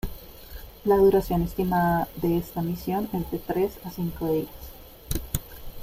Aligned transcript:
La 0.83 0.97
duración 0.97 1.43
estimada 1.43 2.07
de 2.23 2.39
esta 2.39 2.63
misión 2.63 3.07
es 3.13 3.29
de 3.29 3.37
tres 3.37 3.77
a 3.85 3.91
cinco 3.91 4.31
días. 4.31 4.47